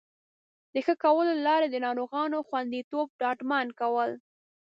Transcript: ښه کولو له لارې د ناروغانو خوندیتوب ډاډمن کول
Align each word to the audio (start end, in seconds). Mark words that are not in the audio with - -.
ښه 0.85 0.93
کولو 1.03 1.31
له 1.37 1.43
لارې 1.49 1.67
د 1.69 1.75
ناروغانو 1.85 2.37
خوندیتوب 2.47 3.07
ډاډمن 3.21 3.67
کول 3.79 4.11